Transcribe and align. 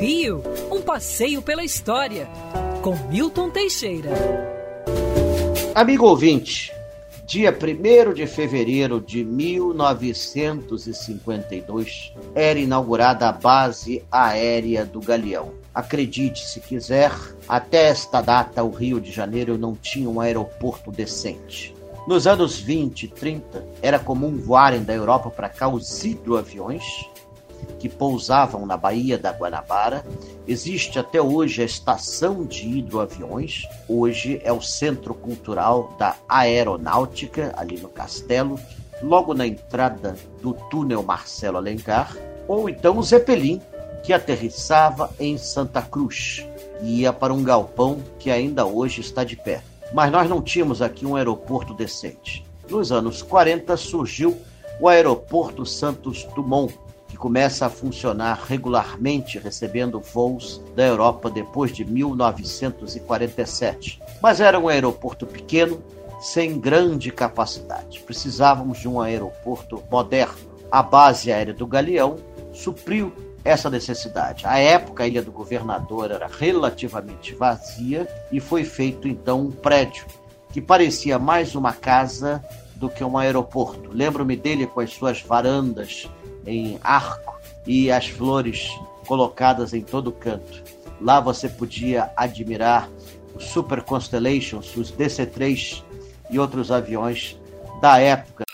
Rio, 0.00 0.42
um 0.70 0.80
passeio 0.80 1.42
pela 1.42 1.64
história, 1.64 2.28
com 2.82 2.94
Milton 3.08 3.50
Teixeira. 3.50 4.10
Amigo 5.74 6.06
ouvinte, 6.06 6.72
dia 7.26 7.50
1 7.50 8.14
de 8.14 8.24
fevereiro 8.28 9.00
de 9.00 9.24
1952 9.24 12.12
era 12.32 12.60
inaugurada 12.60 13.28
a 13.28 13.32
base 13.32 14.04
aérea 14.08 14.86
do 14.86 15.00
Galeão. 15.00 15.50
Acredite 15.74 16.46
se 16.46 16.60
quiser, 16.60 17.10
até 17.48 17.88
esta 17.88 18.20
data 18.20 18.62
o 18.62 18.70
Rio 18.70 19.00
de 19.00 19.10
Janeiro 19.10 19.58
não 19.58 19.74
tinha 19.74 20.08
um 20.08 20.20
aeroporto 20.20 20.92
decente. 20.92 21.74
Nos 22.06 22.28
anos 22.28 22.60
20 22.60 23.02
e 23.02 23.08
30, 23.08 23.66
era 23.82 23.98
comum 23.98 24.38
voarem 24.38 24.84
da 24.84 24.94
Europa 24.94 25.28
para 25.28 25.48
cá 25.48 25.66
os 25.66 26.04
hidroaviões, 26.04 26.84
que 27.78 27.88
pousavam 27.88 28.66
na 28.66 28.76
Baía 28.76 29.16
da 29.18 29.32
Guanabara. 29.32 30.04
Existe 30.46 30.98
até 30.98 31.20
hoje 31.20 31.62
a 31.62 31.64
estação 31.64 32.44
de 32.44 32.66
hidroaviões. 32.66 33.66
Hoje 33.88 34.40
é 34.44 34.52
o 34.52 34.60
Centro 34.60 35.14
Cultural 35.14 35.94
da 35.98 36.16
Aeronáutica, 36.28 37.52
ali 37.56 37.78
no 37.78 37.88
Castelo, 37.88 38.58
logo 39.02 39.34
na 39.34 39.46
entrada 39.46 40.16
do 40.42 40.52
túnel 40.52 41.02
Marcelo 41.02 41.56
Alencar. 41.56 42.16
Ou 42.46 42.68
então 42.68 42.98
o 42.98 43.02
Zeppelin, 43.02 43.60
que 44.02 44.12
aterrissava 44.12 45.10
em 45.18 45.36
Santa 45.36 45.82
Cruz 45.82 46.46
e 46.80 47.00
ia 47.00 47.12
para 47.12 47.34
um 47.34 47.42
galpão 47.42 47.98
que 48.18 48.30
ainda 48.30 48.64
hoje 48.64 49.00
está 49.00 49.24
de 49.24 49.36
pé. 49.36 49.62
Mas 49.92 50.12
nós 50.12 50.28
não 50.28 50.42
tínhamos 50.42 50.82
aqui 50.82 51.06
um 51.06 51.16
aeroporto 51.16 51.74
decente. 51.74 52.44
Nos 52.68 52.92
anos 52.92 53.22
40 53.22 53.76
surgiu 53.76 54.36
o 54.80 54.88
Aeroporto 54.88 55.64
Santos 55.64 56.24
Dumont, 56.34 56.78
começa 57.18 57.66
a 57.66 57.70
funcionar 57.70 58.44
regularmente, 58.46 59.38
recebendo 59.38 60.00
voos 60.00 60.62
da 60.74 60.86
Europa 60.86 61.28
depois 61.28 61.74
de 61.74 61.84
1947. 61.84 64.00
Mas 64.22 64.40
era 64.40 64.58
um 64.58 64.68
aeroporto 64.68 65.26
pequeno, 65.26 65.82
sem 66.20 66.58
grande 66.58 67.10
capacidade. 67.10 68.00
Precisávamos 68.00 68.78
de 68.78 68.88
um 68.88 69.00
aeroporto 69.00 69.82
moderno. 69.90 70.48
A 70.70 70.82
base 70.82 71.32
aérea 71.32 71.54
do 71.54 71.66
Galeão 71.66 72.16
supriu 72.52 73.12
essa 73.44 73.70
necessidade. 73.70 74.46
À 74.46 74.58
época, 74.58 75.04
a 75.04 75.08
Ilha 75.08 75.22
do 75.22 75.32
Governador 75.32 76.10
era 76.10 76.26
relativamente 76.26 77.34
vazia 77.34 78.06
e 78.30 78.40
foi 78.40 78.64
feito 78.64 79.08
então 79.08 79.42
um 79.42 79.50
prédio 79.50 80.04
que 80.52 80.60
parecia 80.60 81.18
mais 81.18 81.54
uma 81.54 81.72
casa 81.72 82.44
do 82.76 82.88
que 82.88 83.02
um 83.02 83.18
aeroporto. 83.18 83.90
Lembro-me 83.92 84.36
dele 84.36 84.66
com 84.66 84.80
as 84.80 84.92
suas 84.92 85.20
varandas 85.20 86.08
em 86.48 86.78
arco 86.82 87.38
e 87.66 87.90
as 87.90 88.08
flores 88.08 88.68
colocadas 89.06 89.74
em 89.74 89.82
todo 89.82 90.10
canto. 90.10 90.62
Lá 91.00 91.20
você 91.20 91.48
podia 91.48 92.10
admirar 92.16 92.88
os 93.34 93.44
Super 93.44 93.82
Constellations, 93.82 94.76
os 94.76 94.90
DC-3 94.90 95.82
e 96.30 96.38
outros 96.38 96.70
aviões 96.70 97.36
da 97.80 97.98
época. 97.98 98.44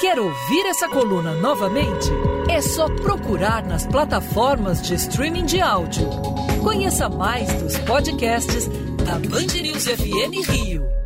Quer 0.00 0.18
ouvir 0.18 0.66
essa 0.66 0.88
coluna 0.88 1.34
novamente? 1.34 2.10
É 2.50 2.60
só 2.60 2.88
procurar 2.96 3.64
nas 3.64 3.86
plataformas 3.86 4.82
de 4.82 4.94
streaming 4.94 5.44
de 5.44 5.60
áudio. 5.60 6.08
Conheça 6.62 7.08
mais 7.08 7.52
dos 7.62 7.78
podcasts 7.78 8.68
da 9.04 9.18
Band 9.18 9.62
News 9.62 9.84
FM 9.84 10.48
Rio. 10.48 11.01